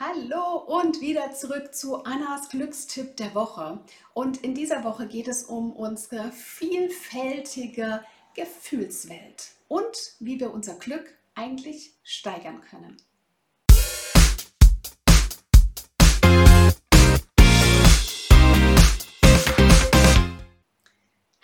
Hallo 0.00 0.56
und 0.56 1.02
wieder 1.02 1.32
zurück 1.32 1.74
zu 1.74 2.02
Annas 2.04 2.48
Glückstipp 2.48 3.14
der 3.18 3.34
Woche. 3.34 3.78
Und 4.14 4.38
in 4.38 4.54
dieser 4.54 4.84
Woche 4.84 5.06
geht 5.06 5.28
es 5.28 5.42
um 5.42 5.70
unsere 5.70 6.32
vielfältige 6.32 8.02
Gefühlswelt 8.34 9.50
und 9.68 9.94
wie 10.18 10.40
wir 10.40 10.54
unser 10.54 10.76
Glück 10.76 11.14
eigentlich 11.34 11.92
steigern 12.04 12.62
können. 12.62 12.96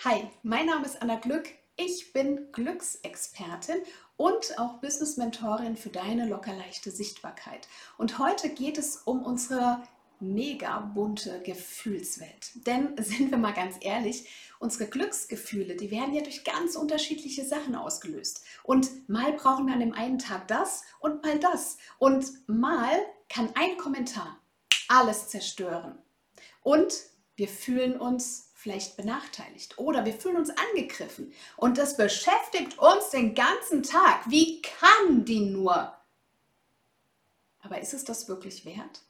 Hi, 0.04 0.30
mein 0.42 0.64
Name 0.64 0.86
ist 0.86 1.02
Anna 1.02 1.16
Glück. 1.16 1.50
Ich 1.80 2.12
bin 2.12 2.50
Glücksexpertin 2.50 3.76
und 4.16 4.58
auch 4.58 4.80
Business 4.80 5.16
Mentorin 5.16 5.76
für 5.76 5.90
deine 5.90 6.26
locker 6.26 6.52
leichte 6.52 6.90
Sichtbarkeit. 6.90 7.68
Und 7.96 8.18
heute 8.18 8.48
geht 8.48 8.78
es 8.78 8.96
um 8.96 9.22
unsere 9.22 9.84
mega 10.18 10.80
bunte 10.80 11.40
Gefühlswelt. 11.42 12.66
Denn 12.66 12.96
sind 13.00 13.30
wir 13.30 13.38
mal 13.38 13.54
ganz 13.54 13.76
ehrlich, 13.80 14.28
unsere 14.58 14.90
Glücksgefühle, 14.90 15.76
die 15.76 15.92
werden 15.92 16.14
ja 16.14 16.22
durch 16.22 16.42
ganz 16.42 16.74
unterschiedliche 16.74 17.44
Sachen 17.44 17.76
ausgelöst. 17.76 18.44
Und 18.64 19.08
mal 19.08 19.32
brauchen 19.34 19.66
wir 19.66 19.74
an 19.74 19.80
dem 19.80 19.94
einen 19.94 20.18
Tag 20.18 20.48
das 20.48 20.82
und 20.98 21.22
mal 21.22 21.38
das. 21.38 21.78
Und 21.98 22.26
mal 22.48 22.98
kann 23.28 23.50
ein 23.54 23.76
Kommentar 23.76 24.40
alles 24.88 25.28
zerstören. 25.28 25.96
Und 26.60 26.92
wir 27.36 27.46
fühlen 27.46 28.00
uns 28.00 28.47
vielleicht 28.68 28.98
benachteiligt 28.98 29.78
oder 29.78 30.04
wir 30.04 30.12
fühlen 30.12 30.36
uns 30.36 30.50
angegriffen 30.50 31.32
und 31.56 31.78
das 31.78 31.96
beschäftigt 31.96 32.78
uns 32.78 33.08
den 33.08 33.34
ganzen 33.34 33.82
Tag. 33.82 34.28
Wie 34.28 34.60
kann 34.60 35.24
die 35.24 35.40
nur? 35.40 35.96
Aber 37.60 37.80
ist 37.80 37.94
es 37.94 38.04
das 38.04 38.28
wirklich 38.28 38.66
wert? 38.66 39.00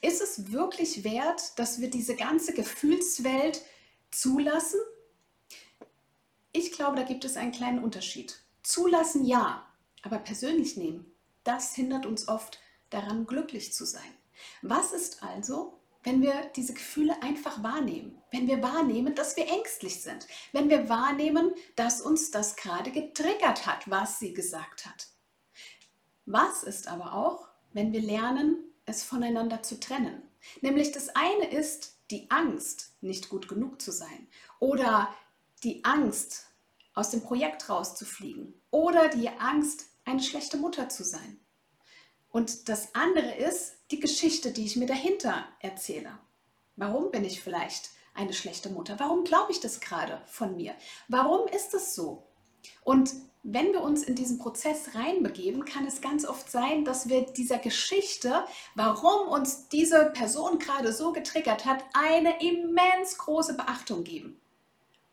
Ist 0.00 0.22
es 0.22 0.50
wirklich 0.50 1.04
wert, 1.04 1.58
dass 1.58 1.78
wir 1.78 1.90
diese 1.90 2.16
ganze 2.16 2.54
Gefühlswelt 2.54 3.60
zulassen? 4.10 4.80
Ich 6.52 6.72
glaube, 6.72 6.96
da 6.96 7.02
gibt 7.02 7.26
es 7.26 7.36
einen 7.36 7.52
kleinen 7.52 7.84
Unterschied. 7.84 8.40
Zulassen 8.62 9.26
ja, 9.26 9.66
aber 10.00 10.16
persönlich 10.16 10.78
nehmen, 10.78 11.04
das 11.44 11.74
hindert 11.74 12.06
uns 12.06 12.28
oft 12.28 12.60
daran, 12.88 13.26
glücklich 13.26 13.74
zu 13.74 13.84
sein. 13.84 14.16
Was 14.62 14.94
ist 14.94 15.22
also, 15.22 15.78
wenn 16.06 16.22
wir 16.22 16.52
diese 16.54 16.72
Gefühle 16.72 17.20
einfach 17.20 17.64
wahrnehmen, 17.64 18.22
wenn 18.30 18.46
wir 18.46 18.62
wahrnehmen, 18.62 19.16
dass 19.16 19.36
wir 19.36 19.48
ängstlich 19.48 20.02
sind, 20.02 20.28
wenn 20.52 20.70
wir 20.70 20.88
wahrnehmen, 20.88 21.52
dass 21.74 22.00
uns 22.00 22.30
das 22.30 22.54
gerade 22.54 22.92
getriggert 22.92 23.66
hat, 23.66 23.90
was 23.90 24.20
sie 24.20 24.32
gesagt 24.32 24.86
hat. 24.86 25.08
Was 26.24 26.62
ist 26.62 26.86
aber 26.86 27.12
auch, 27.12 27.48
wenn 27.72 27.92
wir 27.92 28.00
lernen, 28.00 28.56
es 28.84 29.02
voneinander 29.02 29.64
zu 29.64 29.80
trennen? 29.80 30.22
Nämlich 30.60 30.92
das 30.92 31.08
eine 31.08 31.50
ist 31.50 31.98
die 32.12 32.30
Angst, 32.30 32.92
nicht 33.00 33.28
gut 33.28 33.48
genug 33.48 33.82
zu 33.82 33.90
sein 33.90 34.28
oder 34.60 35.12
die 35.64 35.84
Angst, 35.84 36.46
aus 36.94 37.10
dem 37.10 37.20
Projekt 37.20 37.68
rauszufliegen 37.68 38.54
oder 38.70 39.08
die 39.08 39.28
Angst, 39.28 39.86
eine 40.04 40.22
schlechte 40.22 40.56
Mutter 40.56 40.88
zu 40.88 41.02
sein. 41.02 41.40
Und 42.36 42.68
das 42.68 42.94
andere 42.94 43.34
ist 43.34 43.78
die 43.90 43.98
Geschichte, 43.98 44.50
die 44.50 44.66
ich 44.66 44.76
mir 44.76 44.84
dahinter 44.84 45.46
erzähle. 45.60 46.18
Warum 46.76 47.10
bin 47.10 47.24
ich 47.24 47.40
vielleicht 47.40 47.88
eine 48.12 48.34
schlechte 48.34 48.68
Mutter? 48.68 48.96
Warum 49.00 49.24
glaube 49.24 49.52
ich 49.52 49.60
das 49.60 49.80
gerade 49.80 50.20
von 50.26 50.54
mir? 50.54 50.74
Warum 51.08 51.48
ist 51.48 51.72
es 51.72 51.94
so? 51.94 52.24
Und 52.84 53.14
wenn 53.42 53.72
wir 53.72 53.80
uns 53.80 54.02
in 54.02 54.14
diesen 54.16 54.36
Prozess 54.36 54.94
reinbegeben, 54.94 55.64
kann 55.64 55.86
es 55.86 56.02
ganz 56.02 56.26
oft 56.26 56.50
sein, 56.50 56.84
dass 56.84 57.08
wir 57.08 57.22
dieser 57.22 57.56
Geschichte, 57.56 58.44
warum 58.74 59.28
uns 59.28 59.68
diese 59.68 60.10
Person 60.12 60.58
gerade 60.58 60.92
so 60.92 61.14
getriggert 61.14 61.64
hat, 61.64 61.82
eine 61.94 62.42
immens 62.42 63.16
große 63.16 63.54
Beachtung 63.54 64.04
geben. 64.04 64.38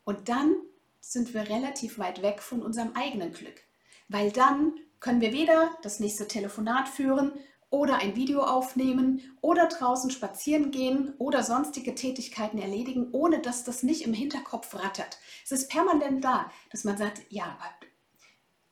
Und 0.04 0.28
dann 0.28 0.54
sind 1.00 1.32
wir 1.32 1.48
relativ 1.48 1.98
weit 1.98 2.20
weg 2.20 2.42
von 2.42 2.60
unserem 2.60 2.92
eigenen 2.92 3.32
Glück, 3.32 3.62
weil 4.08 4.30
dann 4.30 4.74
können 5.00 5.20
wir 5.20 5.32
weder 5.32 5.70
das 5.82 6.00
nächste 6.00 6.28
Telefonat 6.28 6.88
führen 6.88 7.32
oder 7.70 7.96
ein 7.96 8.14
Video 8.14 8.42
aufnehmen 8.42 9.36
oder 9.40 9.66
draußen 9.66 10.10
spazieren 10.10 10.70
gehen 10.70 11.12
oder 11.18 11.42
sonstige 11.42 11.94
Tätigkeiten 11.94 12.58
erledigen, 12.58 13.08
ohne 13.12 13.40
dass 13.40 13.64
das 13.64 13.82
nicht 13.82 14.02
im 14.02 14.14
Hinterkopf 14.14 14.74
rattert. 14.74 15.18
Es 15.44 15.52
ist 15.52 15.68
permanent 15.68 16.24
da, 16.24 16.50
dass 16.70 16.84
man 16.84 16.96
sagt, 16.96 17.22
ja, 17.30 17.58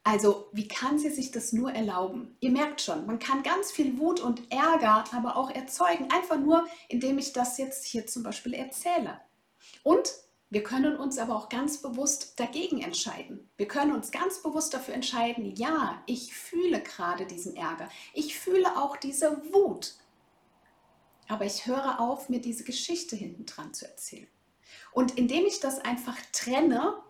also 0.04 0.48
wie 0.52 0.68
kann 0.68 0.98
sie 0.98 1.10
sich 1.10 1.30
das 1.30 1.52
nur 1.52 1.72
erlauben? 1.72 2.36
Ihr 2.40 2.50
merkt 2.50 2.80
schon, 2.80 3.06
man 3.06 3.18
kann 3.18 3.42
ganz 3.42 3.70
viel 3.70 3.98
Wut 3.98 4.20
und 4.20 4.50
Ärger 4.52 5.04
aber 5.12 5.36
auch 5.36 5.50
erzeugen, 5.50 6.08
einfach 6.10 6.38
nur, 6.38 6.66
indem 6.88 7.18
ich 7.18 7.32
das 7.32 7.58
jetzt 7.58 7.84
hier 7.84 8.06
zum 8.06 8.22
Beispiel 8.22 8.54
erzähle. 8.54 9.20
Und 9.82 10.12
wir 10.52 10.62
können 10.62 10.98
uns 10.98 11.16
aber 11.16 11.34
auch 11.34 11.48
ganz 11.48 11.80
bewusst 11.80 12.38
dagegen 12.38 12.82
entscheiden. 12.82 13.48
Wir 13.56 13.66
können 13.66 13.92
uns 13.92 14.10
ganz 14.10 14.42
bewusst 14.42 14.74
dafür 14.74 14.92
entscheiden, 14.92 15.56
ja, 15.56 16.02
ich 16.04 16.34
fühle 16.34 16.82
gerade 16.82 17.24
diesen 17.24 17.56
Ärger. 17.56 17.88
Ich 18.12 18.38
fühle 18.38 18.76
auch 18.76 18.98
diese 18.98 19.42
Wut. 19.54 19.94
Aber 21.26 21.46
ich 21.46 21.64
höre 21.64 21.98
auf, 22.00 22.28
mir 22.28 22.42
diese 22.42 22.64
Geschichte 22.64 23.16
hinten 23.16 23.46
dran 23.46 23.72
zu 23.72 23.86
erzählen. 23.86 24.26
Und 24.92 25.16
indem 25.16 25.46
ich 25.46 25.60
das 25.60 25.78
einfach 25.78 26.18
trenne, 26.32 27.02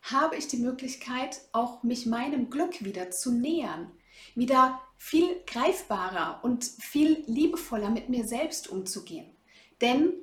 habe 0.00 0.34
ich 0.34 0.48
die 0.48 0.56
Möglichkeit, 0.56 1.40
auch 1.52 1.84
mich 1.84 2.06
meinem 2.06 2.50
Glück 2.50 2.84
wieder 2.84 3.12
zu 3.12 3.30
nähern, 3.30 3.92
wieder 4.34 4.80
viel 4.96 5.40
greifbarer 5.46 6.40
und 6.42 6.64
viel 6.64 7.22
liebevoller 7.28 7.90
mit 7.90 8.08
mir 8.08 8.26
selbst 8.26 8.66
umzugehen. 8.66 9.36
Denn 9.80 10.14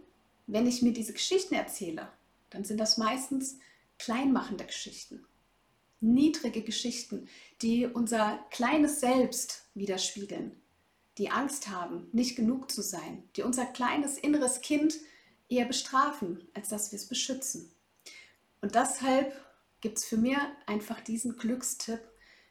wenn 0.45 0.67
ich 0.67 0.81
mir 0.81 0.91
diese 0.91 1.13
Geschichten 1.13 1.55
erzähle, 1.55 2.09
dann 2.49 2.63
sind 2.63 2.79
das 2.79 2.97
meistens 2.97 3.59
kleinmachende 3.97 4.65
Geschichten, 4.65 5.25
niedrige 5.99 6.61
Geschichten, 6.61 7.27
die 7.61 7.85
unser 7.85 8.39
kleines 8.49 8.99
Selbst 8.99 9.65
widerspiegeln, 9.73 10.59
die 11.17 11.29
Angst 11.29 11.69
haben, 11.69 12.07
nicht 12.13 12.35
genug 12.35 12.71
zu 12.71 12.81
sein, 12.81 13.23
die 13.35 13.43
unser 13.43 13.65
kleines 13.65 14.17
inneres 14.17 14.61
Kind 14.61 14.95
eher 15.49 15.65
bestrafen, 15.65 16.47
als 16.53 16.69
dass 16.69 16.91
wir 16.91 16.97
es 16.97 17.07
beschützen. 17.07 17.71
Und 18.61 18.75
deshalb 18.75 19.33
gibt 19.81 19.97
es 19.97 20.05
für 20.05 20.17
mich 20.17 20.37
einfach 20.65 21.01
diesen 21.01 21.37
Glückstipp. 21.37 22.01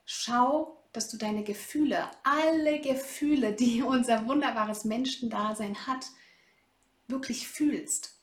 Schau, 0.04 0.82
dass 0.92 1.10
du 1.10 1.16
deine 1.16 1.44
Gefühle, 1.44 2.10
alle 2.25 2.80
Gefühle, 2.80 3.53
die 3.53 3.82
unser 3.86 4.26
wunderbares 4.26 4.84
Menschendasein 4.84 5.86
hat, 5.86 6.06
wirklich 7.06 7.48
fühlst. 7.48 8.17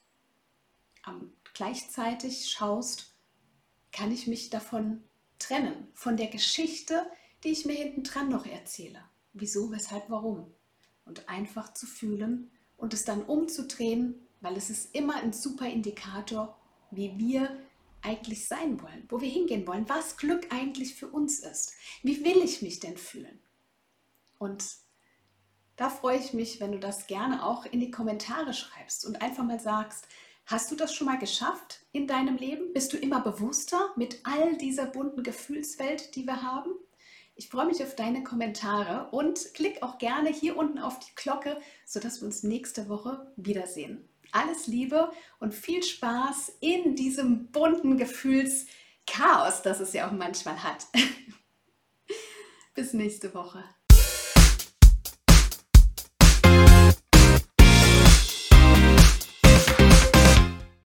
Gleichzeitig 1.54 2.50
schaust, 2.50 3.14
kann 3.92 4.12
ich 4.12 4.28
mich 4.28 4.50
davon 4.50 5.04
trennen, 5.40 5.88
von 5.94 6.18
der 6.18 6.28
Geschichte, 6.28 7.06
die 7.44 7.50
ich 7.50 7.66
mir 7.66 7.76
hinten 7.76 8.04
dran 8.04 8.30
noch 8.30 8.46
erzähle. 8.46 9.00
Wieso, 9.34 9.72
weshalb, 9.72 10.10
warum. 10.10 10.54
Und 11.06 11.30
einfach 11.30 11.74
zu 11.74 11.86
fühlen 11.86 12.52
und 12.78 12.94
es 12.94 13.06
dann 13.06 13.24
umzudrehen, 13.24 14.28
weil 14.42 14.58
es 14.58 14.70
ist 14.70 14.94
immer 14.94 15.16
ein 15.16 15.34
super 15.34 15.68
Indikator, 15.68 16.58
wie 16.92 17.18
wir 17.18 17.58
eigentlich 18.02 18.48
sein 18.48 18.82
wollen, 18.82 19.06
wo 19.10 19.22
wir 19.22 19.30
hingehen 19.30 19.66
wollen, 19.66 19.90
was 19.90 20.18
Glück 20.18 20.54
eigentlich 20.54 20.96
für 20.96 21.08
uns 21.08 21.40
ist. 21.40 21.74
Wie 22.04 22.24
will 22.24 22.44
ich 22.44 22.62
mich 22.62 22.80
denn 22.80 22.98
fühlen? 22.98 23.40
Und 24.38 24.64
da 25.76 25.90
freue 25.90 26.20
ich 26.20 26.34
mich, 26.34 26.60
wenn 26.60 26.72
du 26.72 26.80
das 26.80 27.08
gerne 27.08 27.44
auch 27.44 27.66
in 27.66 27.80
die 27.80 27.92
Kommentare 27.92 28.54
schreibst 28.54 29.06
und 29.06 29.22
einfach 29.22 29.44
mal 29.44 29.60
sagst, 29.60 30.08
Hast 30.48 30.70
du 30.70 30.76
das 30.76 30.94
schon 30.94 31.08
mal 31.08 31.18
geschafft 31.18 31.80
in 31.92 32.06
deinem 32.06 32.38
Leben? 32.38 32.72
Bist 32.72 32.94
du 32.94 32.98
immer 32.98 33.20
bewusster 33.20 33.92
mit 33.96 34.20
all 34.24 34.56
dieser 34.58 34.86
bunten 34.86 35.24
Gefühlswelt, 35.24 36.16
die 36.16 36.26
wir 36.26 36.44
haben? 36.44 36.70
Ich 37.36 37.50
freue 37.50 37.66
mich 37.66 37.82
auf 37.84 37.96
deine 37.96 38.24
Kommentare 38.24 39.10
und 39.10 39.56
klick 39.56 39.82
auch 39.82 39.98
gerne 39.98 40.30
hier 40.30 40.56
unten 40.56 40.78
auf 40.78 41.00
die 41.00 41.16
Glocke, 41.16 41.60
sodass 41.84 42.22
wir 42.22 42.28
uns 42.28 42.44
nächste 42.44 42.90
Woche 42.90 43.34
wiedersehen. 43.36 44.08
Alles 44.32 44.68
Liebe 44.68 45.12
und 45.40 45.56
viel 45.56 45.82
Spaß 45.82 46.58
in 46.60 46.96
diesem 46.96 47.48
bunten 47.52 47.98
Gefühlschaos, 47.98 49.64
das 49.64 49.80
es 49.80 49.94
ja 49.94 50.08
auch 50.08 50.12
manchmal 50.12 50.62
hat. 50.64 50.86
Bis 52.76 52.94
nächste 52.94 53.34
Woche. 53.34 53.64